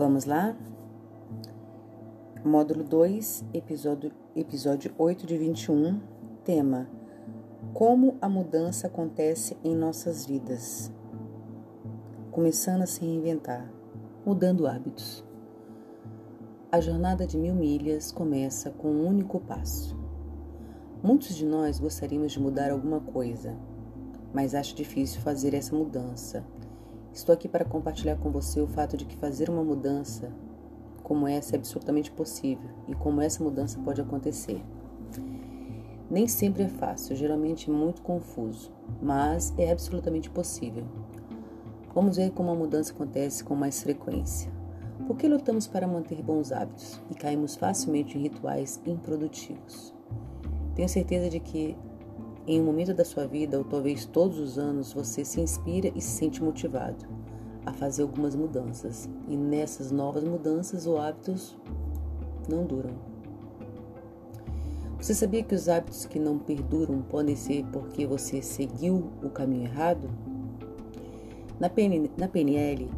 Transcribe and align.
Vamos 0.00 0.24
lá? 0.24 0.56
Módulo 2.42 2.82
2, 2.82 3.44
episódio, 3.52 4.10
episódio 4.34 4.94
8 4.96 5.26
de 5.26 5.36
21, 5.36 6.00
tema: 6.42 6.88
Como 7.74 8.16
a 8.18 8.26
mudança 8.26 8.86
acontece 8.86 9.58
em 9.62 9.76
nossas 9.76 10.24
vidas. 10.24 10.90
Começando 12.30 12.80
a 12.80 12.86
se 12.86 13.02
reinventar, 13.02 13.70
mudando 14.24 14.66
hábitos. 14.66 15.22
A 16.72 16.80
jornada 16.80 17.26
de 17.26 17.36
mil 17.36 17.54
milhas 17.54 18.10
começa 18.10 18.70
com 18.70 18.88
um 18.88 19.06
único 19.06 19.38
passo. 19.38 19.94
Muitos 21.02 21.36
de 21.36 21.44
nós 21.44 21.78
gostaríamos 21.78 22.32
de 22.32 22.40
mudar 22.40 22.70
alguma 22.70 23.00
coisa, 23.00 23.54
mas 24.32 24.54
acho 24.54 24.74
difícil 24.74 25.20
fazer 25.20 25.52
essa 25.52 25.76
mudança. 25.76 26.42
Estou 27.12 27.32
aqui 27.32 27.48
para 27.48 27.64
compartilhar 27.64 28.16
com 28.16 28.30
você 28.30 28.60
o 28.60 28.68
fato 28.68 28.96
de 28.96 29.04
que 29.04 29.16
fazer 29.16 29.50
uma 29.50 29.64
mudança 29.64 30.32
como 31.02 31.26
essa 31.26 31.56
é 31.56 31.58
absolutamente 31.58 32.10
possível 32.12 32.70
e 32.86 32.94
como 32.94 33.20
essa 33.20 33.42
mudança 33.42 33.80
pode 33.80 34.00
acontecer. 34.00 34.62
Nem 36.08 36.28
sempre 36.28 36.62
é 36.62 36.68
fácil, 36.68 37.16
geralmente 37.16 37.68
muito 37.68 38.00
confuso, 38.02 38.72
mas 39.02 39.52
é 39.58 39.72
absolutamente 39.72 40.30
possível. 40.30 40.84
Vamos 41.92 42.16
ver 42.16 42.30
como 42.30 42.52
a 42.52 42.54
mudança 42.54 42.92
acontece 42.92 43.42
com 43.42 43.56
mais 43.56 43.82
frequência. 43.82 44.52
Por 45.06 45.16
que 45.16 45.26
lutamos 45.26 45.66
para 45.66 45.88
manter 45.88 46.22
bons 46.22 46.52
hábitos 46.52 47.00
e 47.10 47.14
caímos 47.14 47.56
facilmente 47.56 48.16
em 48.16 48.22
rituais 48.22 48.80
improdutivos? 48.86 49.92
Tenho 50.76 50.88
certeza 50.88 51.28
de 51.28 51.40
que 51.40 51.76
em 52.46 52.60
um 52.60 52.64
momento 52.64 52.94
da 52.94 53.04
sua 53.04 53.26
vida, 53.26 53.58
ou 53.58 53.64
talvez 53.64 54.04
todos 54.04 54.38
os 54.38 54.58
anos, 54.58 54.92
você 54.92 55.24
se 55.24 55.40
inspira 55.40 55.92
e 55.94 56.00
se 56.00 56.10
sente 56.10 56.42
motivado 56.42 57.06
a 57.64 57.72
fazer 57.72 58.02
algumas 58.02 58.34
mudanças. 58.34 59.08
E 59.28 59.36
nessas 59.36 59.90
novas 59.90 60.24
mudanças, 60.24 60.86
os 60.86 60.98
hábitos 60.98 61.56
não 62.48 62.64
duram. 62.64 63.10
Você 65.00 65.14
sabia 65.14 65.42
que 65.42 65.54
os 65.54 65.68
hábitos 65.68 66.04
que 66.04 66.18
não 66.18 66.38
perduram 66.38 67.00
podem 67.02 67.34
ser 67.34 67.64
porque 67.72 68.06
você 68.06 68.42
seguiu 68.42 69.10
o 69.22 69.30
caminho 69.30 69.64
errado? 69.64 70.10
Na, 71.58 71.70
PN, 71.70 72.10
na 72.18 72.28
PNL, 72.28 72.90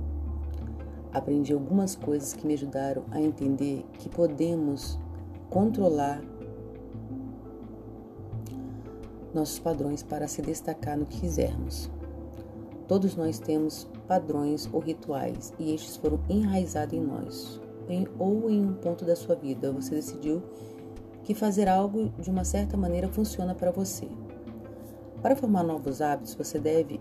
aprendi 1.12 1.53
algumas 1.53 1.94
coisas 1.94 2.33
que 2.33 2.47
me 2.47 2.55
ajudaram 2.55 3.05
a 3.11 3.20
entender 3.20 3.84
que 3.98 4.09
podemos 4.09 4.98
controlar 5.48 6.22
nossos 9.34 9.58
padrões 9.58 10.02
para 10.02 10.28
se 10.28 10.42
destacar 10.42 10.97
no 10.97 11.06
que 11.06 11.20
quisermos. 11.20 11.91
Todos 12.86 13.16
nós 13.16 13.38
temos 13.38 13.88
padrões 14.06 14.69
ou 14.72 14.80
rituais 14.80 15.52
e 15.58 15.75
estes 15.75 15.97
foram 15.97 16.20
enraizados 16.28 16.94
em 16.94 17.00
nós. 17.00 17.60
Em, 17.88 18.06
ou 18.19 18.50
em 18.50 18.64
um 18.64 18.75
ponto 18.75 19.05
da 19.05 19.16
sua 19.16 19.34
vida 19.34 19.72
você 19.72 19.94
decidiu 19.94 20.42
que 21.25 21.34
fazer 21.34 21.69
algo 21.69 22.10
de 22.19 22.30
uma 22.30 22.44
certa 22.44 22.77
maneira 22.77 23.08
funciona 23.08 23.55
para 23.55 23.70
você. 23.70 24.08
Para 25.22 25.36
formar 25.36 25.62
novos 25.62 26.00
hábitos, 26.00 26.34
você 26.34 26.58
deve 26.58 27.00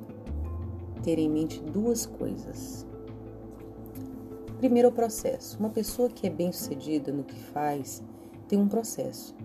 ter 1.01 1.17
em 1.17 1.29
mente 1.29 1.59
duas 1.59 2.05
coisas. 2.05 2.85
Primeiro, 4.59 4.89
o 4.89 4.91
processo. 4.91 5.57
Uma 5.59 5.71
pessoa 5.71 6.07
que 6.07 6.27
é 6.27 6.29
bem-sucedida 6.29 7.11
no 7.11 7.23
que 7.23 7.35
faz 7.35 8.03
tem 8.47 8.59
um 8.59 8.67
processo. 8.67 9.35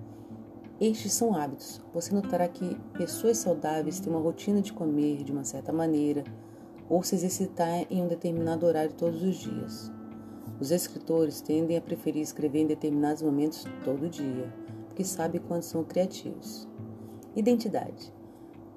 Estes 0.79 1.15
são 1.15 1.35
hábitos. 1.35 1.81
Você 1.95 2.15
notará 2.15 2.47
que 2.47 2.77
pessoas 2.93 3.39
saudáveis 3.39 3.99
têm 3.99 4.13
uma 4.13 4.21
rotina 4.21 4.61
de 4.61 4.75
comer 4.75 5.25
de 5.25 5.33
uma 5.33 5.43
certa 5.43 5.73
maneira 5.73 6.23
ou 6.87 7.03
se 7.03 7.15
exercitar 7.15 7.87
em 7.91 8.03
um 8.03 8.07
determinado 8.07 8.67
horário 8.67 8.93
todos 8.93 9.23
os 9.23 9.37
dias. 9.37 9.91
Os 10.61 10.71
escritores 10.71 11.41
tendem 11.41 11.79
a 11.79 11.81
preferir 11.81 12.21
escrever 12.21 12.61
em 12.61 12.67
determinados 12.67 13.23
momentos 13.23 13.65
todo 13.85 14.09
dia, 14.11 14.53
porque 14.87 15.03
sabem 15.03 15.41
quando 15.41 15.63
são 15.63 15.83
criativos. 15.83 16.69
Identidade. 17.35 18.13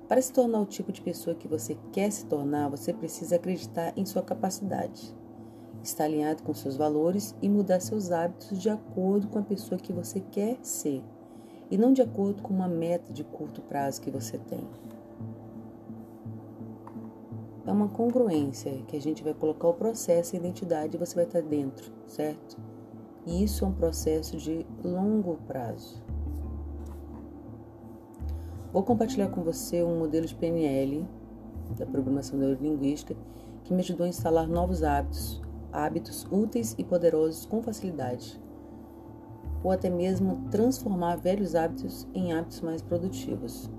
Para 0.08 0.22
se 0.22 0.32
tornar 0.32 0.62
o 0.62 0.66
tipo 0.66 0.94
de 0.94 1.02
pessoa 1.02 1.36
que 1.36 1.50
você 1.50 1.78
quer 1.92 2.12
se 2.14 2.26
tornar, 2.26 2.70
você 2.70 2.94
precisa 2.94 3.36
acreditar 3.36 3.92
em 3.98 4.06
sua 4.06 4.22
capacidade, 4.22 5.14
estar 5.84 6.06
alinhado 6.06 6.44
com 6.44 6.54
seus 6.54 6.78
valores 6.78 7.36
e 7.42 7.50
mudar 7.50 7.82
seus 7.82 8.10
hábitos 8.10 8.58
de 8.58 8.70
acordo 8.70 9.28
com 9.28 9.40
a 9.40 9.44
pessoa 9.44 9.78
que 9.78 9.92
você 9.92 10.22
quer 10.32 10.58
ser 10.62 11.04
e 11.72 11.78
não 11.78 11.94
de 11.94 12.02
acordo 12.02 12.42
com 12.42 12.54
uma 12.54 12.68
meta 12.68 13.14
de 13.14 13.24
curto 13.24 13.62
prazo 13.62 14.02
que 14.02 14.10
você 14.10 14.38
tem. 14.38 14.68
É 17.66 17.72
uma 17.72 17.88
congruência 17.88 18.72
que 18.88 18.98
a 18.98 19.02
gente 19.02 19.24
vai 19.24 19.34
colocar 19.34 19.68
o 19.68 19.74
processo 19.74 20.36
e 20.36 20.38
a 20.38 20.40
identidade 20.40 20.96
e 20.96 21.00
você 21.00 21.14
vai 21.14 21.26
estar 21.26 21.42
dentro, 21.42 21.92
certo? 22.08 22.58
E 23.28 23.44
isso 23.44 23.64
é 23.64 23.68
um 23.68 23.74
processo 23.74 24.38
de 24.38 24.66
longo 24.84 25.38
prazo. 25.46 26.02
Vou 28.74 28.82
compartilhar 28.82 29.30
com 29.30 29.44
você 29.44 29.84
um 29.84 30.00
modelo 30.00 30.26
de 30.26 30.34
PNL 30.34 31.08
da 31.78 31.86
programação 31.86 32.40
neurolinguística 32.40 33.16
que 33.64 33.74
me 33.74 33.82
ajudou 33.82 34.06
a 34.06 34.10
instalar 34.10 34.48
novos 34.48 34.82
hábitos, 34.82 35.42
hábitos 35.72 36.26
úteis 36.32 36.74
e 36.78 36.84
poderosos 36.84 37.46
com 37.46 37.62
facilidade 37.62 38.40
ou 39.64 39.72
até 39.72 39.90
mesmo 39.90 40.48
transformar 40.50 41.18
velhos 41.18 41.56
hábitos 41.56 42.08
em 42.14 42.34
hábitos 42.34 42.62
mais 42.62 42.82
produtivos. 42.82 43.70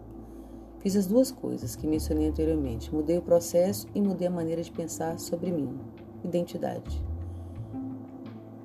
Fiz 0.78 0.96
as 0.96 1.06
duas 1.06 1.30
coisas 1.30 1.76
que 1.76 1.86
mencionei 1.86 2.28
anteriormente: 2.28 2.94
mudei 2.94 3.18
o 3.18 3.22
processo 3.22 3.86
e 3.94 4.00
mudei 4.00 4.28
a 4.28 4.30
maneira 4.30 4.62
de 4.62 4.72
pensar 4.72 5.18
sobre 5.18 5.50
mim, 5.50 5.78
identidade. 6.24 7.04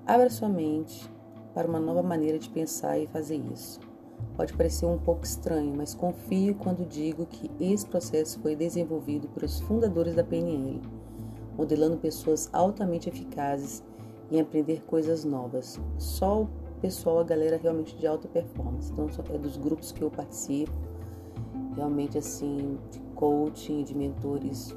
Abra 0.06 0.30
sua 0.30 0.48
mente 0.48 1.09
para 1.53 1.68
uma 1.68 1.80
nova 1.80 2.03
maneira 2.03 2.38
de 2.38 2.50
pensar 2.50 3.00
e 3.00 3.08
fazer 3.08 3.38
isso. 3.52 3.80
Pode 4.36 4.53
parecer 4.53 4.86
um 4.86 4.97
pouco 4.97 5.26
estranho, 5.26 5.74
mas 5.76 5.96
confio 5.96 6.56
quando 6.56 6.88
digo 6.88 7.26
que 7.26 7.50
esse 7.59 7.86
processo 7.86 8.40
foi 8.40 8.56
desenvolvido 8.56 9.28
pelos 9.30 9.59
fundadores 9.62 10.16
da 10.16 10.24
PNL, 10.24 10.82
modelando 11.58 11.97
pessoas 11.97 12.50
altamente 12.53 13.09
eficazes 13.09 13.84
em 14.30 14.40
aprender 14.40 14.84
coisas 14.84 15.24
novas. 15.24 15.80
Só 15.97 16.47
pessoal, 16.75 17.19
a 17.19 17.24
galera 17.24 17.58
realmente 17.58 17.96
de 17.96 18.06
alta 18.06 18.28
performance. 18.28 18.91
Então, 18.91 19.08
é 19.34 19.38
dos 19.38 19.58
grupos 19.58 19.91
que 19.91 20.02
eu 20.02 20.09
participo, 20.09 20.72
realmente 21.75 22.18
assim, 22.18 22.78
de 22.91 23.00
coaching, 23.16 23.84
de 23.84 23.96
mentores 23.96 24.75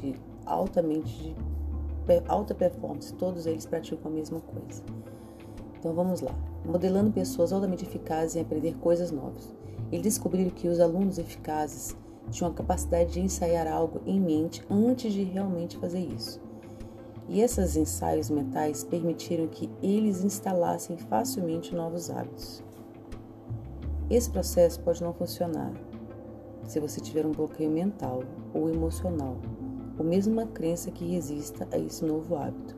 de 0.00 0.14
altamente 0.46 1.34
de 2.06 2.22
alta 2.28 2.54
performance, 2.54 3.14
todos 3.14 3.46
eles 3.46 3.64
praticam 3.64 4.10
a 4.10 4.14
mesma 4.14 4.40
coisa. 4.40 4.82
Então 5.78 5.94
vamos 5.94 6.20
lá. 6.20 6.34
Modelando 6.64 7.10
pessoas 7.10 7.52
altamente 7.52 7.84
eficazes 7.84 8.36
em 8.36 8.40
aprender 8.40 8.74
coisas 8.76 9.10
novas. 9.10 9.54
Eles 9.90 10.04
descobriram 10.04 10.50
que 10.50 10.68
os 10.68 10.80
alunos 10.80 11.18
eficazes 11.18 11.96
tinham 12.30 12.50
a 12.50 12.54
capacidade 12.54 13.12
de 13.12 13.20
ensaiar 13.20 13.66
algo 13.66 14.00
em 14.06 14.20
mente 14.20 14.62
antes 14.70 15.12
de 15.12 15.22
realmente 15.22 15.76
fazer 15.76 16.00
isso. 16.00 16.40
E 17.28 17.40
esses 17.40 17.76
ensaios 17.76 18.28
mentais 18.28 18.84
permitiram 18.84 19.46
que 19.46 19.70
eles 19.82 20.22
instalassem 20.22 20.96
facilmente 20.96 21.74
novos 21.74 22.10
hábitos. 22.10 22.62
Esse 24.10 24.30
processo 24.30 24.80
pode 24.80 25.02
não 25.02 25.14
funcionar 25.14 25.72
se 26.64 26.80
você 26.80 27.00
tiver 27.00 27.26
um 27.26 27.32
bloqueio 27.32 27.70
mental 27.70 28.22
ou 28.52 28.68
emocional, 28.70 29.36
ou 29.98 30.04
mesmo 30.04 30.32
uma 30.32 30.46
crença 30.46 30.90
que 30.90 31.04
resista 31.04 31.66
a 31.72 31.78
esse 31.78 32.04
novo 32.04 32.36
hábito, 32.36 32.76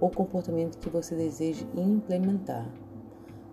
ou 0.00 0.10
comportamento 0.10 0.78
que 0.78 0.90
você 0.90 1.14
deseje 1.14 1.66
implementar. 1.76 2.70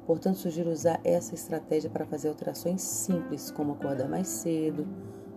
Portanto, 0.05 0.37
sugiro 0.37 0.71
usar 0.71 0.99
essa 1.03 1.35
estratégia 1.35 1.89
para 1.89 2.05
fazer 2.05 2.29
alterações 2.29 2.81
simples, 2.81 3.51
como 3.51 3.73
acordar 3.73 4.09
mais 4.09 4.27
cedo, 4.27 4.87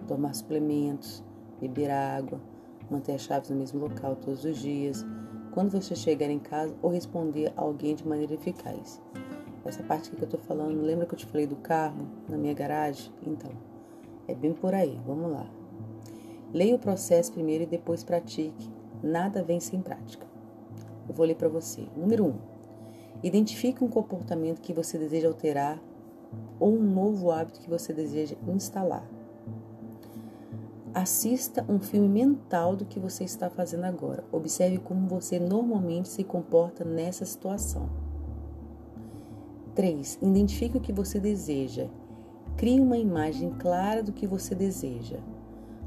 tomar 0.08 0.34
suplementos, 0.34 1.22
beber 1.60 1.90
água, 1.90 2.40
manter 2.90 3.12
as 3.12 3.22
chaves 3.22 3.50
no 3.50 3.56
mesmo 3.56 3.80
local 3.80 4.16
todos 4.16 4.44
os 4.44 4.58
dias, 4.58 5.04
quando 5.52 5.70
você 5.70 5.94
chegar 5.94 6.30
em 6.30 6.38
casa 6.38 6.74
ou 6.82 6.90
responder 6.90 7.52
a 7.56 7.60
alguém 7.60 7.94
de 7.94 8.06
maneira 8.06 8.34
eficaz. 8.34 9.00
Essa 9.64 9.82
parte 9.82 10.10
que 10.10 10.20
eu 10.20 10.24
estou 10.24 10.40
falando, 10.40 10.82
lembra 10.82 11.06
que 11.06 11.14
eu 11.14 11.18
te 11.18 11.26
falei 11.26 11.46
do 11.46 11.56
carro 11.56 12.08
na 12.28 12.36
minha 12.36 12.54
garagem? 12.54 13.12
Então, 13.24 13.50
é 14.26 14.34
bem 14.34 14.52
por 14.52 14.74
aí, 14.74 15.00
vamos 15.06 15.30
lá. 15.30 15.46
Leia 16.52 16.74
o 16.74 16.78
processo 16.78 17.32
primeiro 17.32 17.64
e 17.64 17.66
depois 17.66 18.02
pratique. 18.02 18.70
Nada 19.02 19.42
vem 19.42 19.60
sem 19.60 19.80
prática. 19.80 20.26
Eu 21.08 21.14
vou 21.14 21.24
ler 21.24 21.36
para 21.36 21.48
você. 21.48 21.86
Número 21.96 22.24
1. 22.24 22.28
Um, 22.28 22.34
identifique 23.22 23.82
um 23.82 23.88
comportamento 23.88 24.60
que 24.60 24.72
você 24.72 24.98
deseja 24.98 25.28
alterar 25.28 25.80
ou 26.58 26.74
um 26.74 26.82
novo 26.82 27.30
hábito 27.30 27.60
que 27.60 27.70
você 27.70 27.92
deseja 27.92 28.36
instalar. 28.46 29.06
Assista 30.94 31.64
um 31.70 31.78
filme 31.78 32.06
mental 32.06 32.76
do 32.76 32.84
que 32.84 33.00
você 33.00 33.24
está 33.24 33.48
fazendo 33.48 33.84
agora. 33.84 34.24
Observe 34.30 34.76
como 34.76 35.08
você 35.08 35.40
normalmente 35.40 36.10
se 36.10 36.22
comporta 36.22 36.84
nessa 36.84 37.24
situação. 37.24 37.88
3. 39.74 40.18
Identifique 40.20 40.76
o 40.76 40.80
que 40.80 40.92
você 40.92 41.18
deseja. 41.18 41.88
Crie 42.58 42.78
uma 42.78 42.98
imagem 42.98 43.50
clara 43.58 44.02
do 44.02 44.12
que 44.12 44.26
você 44.26 44.54
deseja. 44.54 45.16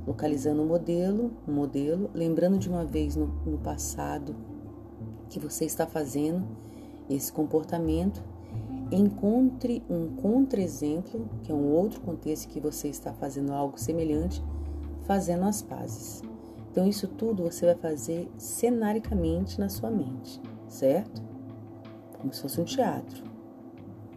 Localizando 0.08 0.64
o 0.64 0.66
modelo, 0.66 1.32
modelo, 1.48 2.10
lembrando 2.12 2.58
de 2.58 2.68
uma 2.68 2.84
vez 2.84 3.16
no, 3.16 3.28
no 3.46 3.60
passado 3.60 4.36
que 5.30 5.40
você 5.40 5.66
está 5.66 5.86
fazendo 5.86 6.44
esse 7.08 7.32
comportamento, 7.32 8.24
encontre 8.92 9.84
um 9.88 10.16
contra-exemplo, 10.16 11.30
que 11.44 11.52
é 11.52 11.56
um 11.56 11.72
outro 11.72 12.02
contexto 12.02 12.50
que 12.50 12.60
você 12.60 12.88
está 12.88 13.14
fazendo 13.14 13.54
algo 13.54 13.80
semelhante, 13.80 14.44
fazendo 15.06 15.46
as 15.46 15.62
pazes. 15.62 16.22
Então, 16.72 16.88
isso 16.88 17.08
tudo 17.08 17.44
você 17.44 17.66
vai 17.66 17.76
fazer 17.76 18.30
cenaricamente 18.38 19.60
na 19.60 19.70
sua 19.70 19.90
mente, 19.90 20.42
certo? 20.68 21.24
Como 22.20 22.34
se 22.34 22.42
fosse 22.42 22.60
um 22.60 22.66
teatro. 22.66 23.24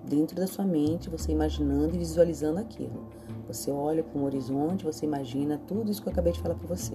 Dentro 0.05 0.35
da 0.35 0.47
sua 0.47 0.65
mente, 0.65 1.09
você 1.09 1.31
imaginando 1.31 1.95
e 1.95 1.99
visualizando 1.99 2.59
aquilo. 2.59 3.07
Você 3.47 3.71
olha 3.71 4.03
para 4.03 4.19
um 4.19 4.25
horizonte, 4.25 4.85
você 4.85 5.07
imagina 5.07 5.61
tudo 5.67 5.91
isso 5.91 6.03
que 6.03 6.09
eu 6.09 6.13
acabei 6.13 6.33
de 6.33 6.41
falar 6.41 6.55
para 6.55 6.67
você. 6.67 6.95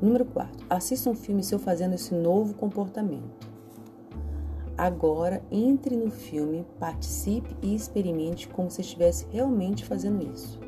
Número 0.00 0.24
4. 0.26 0.66
Assista 0.68 1.08
um 1.08 1.14
filme 1.14 1.42
seu 1.42 1.58
fazendo 1.58 1.94
esse 1.94 2.14
novo 2.14 2.54
comportamento. 2.54 3.48
Agora, 4.76 5.42
entre 5.50 5.96
no 5.96 6.10
filme, 6.10 6.64
participe 6.78 7.56
e 7.62 7.74
experimente 7.74 8.46
como 8.46 8.70
se 8.70 8.80
estivesse 8.80 9.26
realmente 9.30 9.84
fazendo 9.84 10.22
isso. 10.32 10.67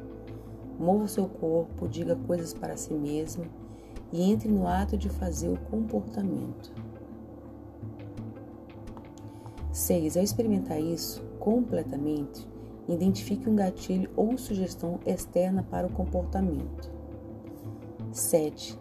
Mova 0.80 1.06
seu 1.06 1.28
corpo, 1.28 1.86
diga 1.86 2.16
coisas 2.16 2.54
para 2.54 2.74
si 2.74 2.94
mesmo 2.94 3.44
e 4.10 4.22
entre 4.22 4.48
no 4.48 4.66
ato 4.66 4.96
de 4.96 5.10
fazer 5.10 5.50
o 5.50 5.60
comportamento. 5.70 6.72
6. 9.70 10.16
Ao 10.16 10.22
experimentar 10.22 10.80
isso 10.80 11.22
completamente, 11.38 12.48
identifique 12.88 13.46
um 13.46 13.54
gatilho 13.54 14.10
ou 14.16 14.38
sugestão 14.38 14.98
externa 15.04 15.62
para 15.62 15.86
o 15.86 15.92
comportamento. 15.92 16.90
7. 18.10 18.78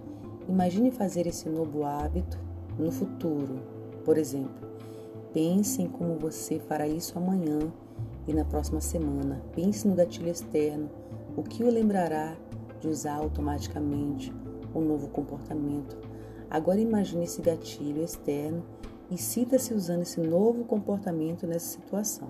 Imagine 0.48 0.92
fazer 0.92 1.28
esse 1.28 1.50
novo 1.50 1.84
hábito 1.84 2.40
no 2.78 2.94
futuro. 2.94 3.60
Por 4.06 4.18
exemplo, 4.18 4.70
pense 5.34 5.82
em 5.82 5.90
como 5.90 6.16
você 6.16 6.60
fará 6.60 6.88
isso 6.88 7.18
amanhã 7.18 7.60
e 8.26 8.34
na 8.34 8.46
próxima 8.46 8.80
semana. 8.80 9.44
Pense 9.54 9.86
no 9.86 9.96
gatilho 9.96 10.30
externo, 10.30 10.90
o 11.40 11.44
que 11.44 11.64
o 11.64 11.72
lembrará 11.72 12.36
de 12.82 12.90
usar 12.90 13.16
automaticamente 13.16 14.34
o 14.74 14.82
novo 14.82 15.08
comportamento. 15.08 15.98
Agora 16.50 16.82
imagine 16.82 17.24
esse 17.24 17.42
gatilho 17.42 18.04
externo 18.04 18.62
e 19.10 19.18
sinta-se 19.18 19.74
usando 19.74 20.02
esse 20.02 20.20
novo 20.20 20.66
comportamento 20.66 21.48
nessa 21.48 21.80
situação. 21.80 22.30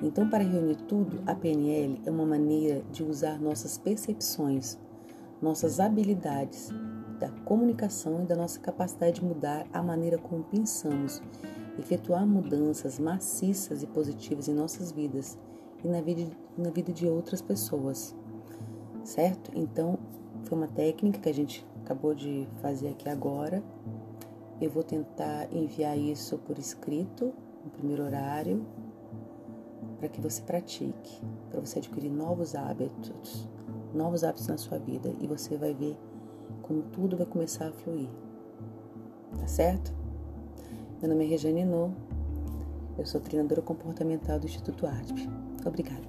Então, 0.00 0.28
para 0.28 0.42
reunir 0.42 0.76
tudo, 0.88 1.22
a 1.26 1.34
PNL 1.34 2.00
é 2.06 2.10
uma 2.10 2.24
maneira 2.24 2.82
de 2.90 3.02
usar 3.02 3.38
nossas 3.38 3.76
percepções 3.76 4.78
nossas 5.42 5.78
habilidades 5.78 6.70
da 7.20 7.28
comunicação 7.44 8.22
e 8.22 8.26
da 8.26 8.34
nossa 8.34 8.58
capacidade 8.58 9.20
de 9.20 9.24
mudar 9.26 9.66
a 9.74 9.82
maneira 9.82 10.16
como 10.16 10.42
pensamos, 10.42 11.22
efetuar 11.78 12.26
mudanças 12.26 12.98
maciças 12.98 13.82
e 13.82 13.86
positivas 13.86 14.48
em 14.48 14.54
nossas 14.54 14.90
vidas 14.90 15.38
e 15.84 15.88
na 15.88 16.00
vida, 16.00 16.30
na 16.56 16.70
vida 16.70 16.92
de 16.92 17.06
outras 17.06 17.42
pessoas, 17.42 18.16
certo? 19.04 19.52
Então, 19.54 19.98
foi 20.44 20.58
uma 20.58 20.66
técnica 20.66 21.20
que 21.20 21.28
a 21.28 21.34
gente 21.34 21.66
acabou 21.84 22.14
de 22.14 22.48
fazer 22.62 22.88
aqui 22.88 23.08
agora. 23.08 23.62
Eu 24.60 24.70
vou 24.70 24.82
tentar 24.82 25.52
enviar 25.52 25.98
isso 25.98 26.38
por 26.38 26.58
escrito 26.58 27.32
no 27.64 27.70
primeiro 27.70 28.02
horário 28.02 28.64
para 29.98 30.08
que 30.08 30.20
você 30.20 30.42
pratique, 30.42 31.20
para 31.50 31.60
você 31.60 31.78
adquirir 31.78 32.10
novos 32.10 32.54
hábitos 32.54 33.48
novos 33.94 34.24
hábitos 34.24 34.48
na 34.48 34.58
sua 34.58 34.78
vida 34.78 35.14
e 35.20 35.26
você 35.26 35.56
vai 35.56 35.72
ver 35.72 35.96
como 36.62 36.82
tudo 36.82 37.16
vai 37.16 37.26
começar 37.26 37.68
a 37.68 37.72
fluir. 37.72 38.08
Tá 39.38 39.46
certo? 39.46 39.94
Meu 41.00 41.10
nome 41.10 41.24
é 41.24 41.28
Regiane 41.28 41.64
No, 41.64 41.94
eu 42.98 43.06
sou 43.06 43.20
treinadora 43.20 43.62
comportamental 43.62 44.38
do 44.38 44.46
Instituto 44.46 44.86
ARTP. 44.86 45.28
Obrigada. 45.64 46.03